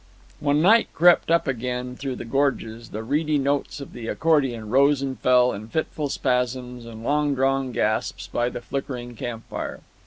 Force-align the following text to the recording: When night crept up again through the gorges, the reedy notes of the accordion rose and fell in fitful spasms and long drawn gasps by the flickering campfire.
When 0.39 0.63
night 0.63 0.87
crept 0.95 1.29
up 1.29 1.47
again 1.47 1.95
through 1.95 2.15
the 2.15 2.25
gorges, 2.25 2.89
the 2.89 3.03
reedy 3.03 3.37
notes 3.37 3.79
of 3.79 3.93
the 3.93 4.07
accordion 4.07 4.67
rose 4.71 5.03
and 5.03 5.19
fell 5.19 5.53
in 5.53 5.67
fitful 5.67 6.09
spasms 6.09 6.87
and 6.87 7.03
long 7.03 7.35
drawn 7.35 7.71
gasps 7.71 8.25
by 8.25 8.49
the 8.49 8.61
flickering 8.61 9.15
campfire. 9.15 9.81